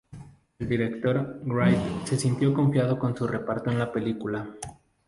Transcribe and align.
El 0.57 0.67
director 0.67 1.39
Wright 1.45 1.77
se 2.05 2.17
sintió 2.17 2.51
confiado 2.55 2.97
con 2.97 3.15
su 3.15 3.27
reparto 3.27 3.69
en 3.69 3.77
la 3.77 3.91
película. 3.91 4.49